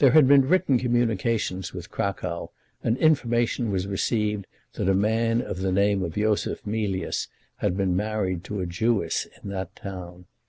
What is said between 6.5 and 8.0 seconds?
Mealyus had been